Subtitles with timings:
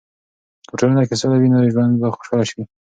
[0.67, 2.63] که په ټولنه کې سوله وي، نو ژوند به خوشحاله وي.